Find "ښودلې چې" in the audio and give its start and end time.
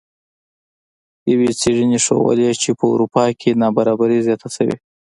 2.05-2.69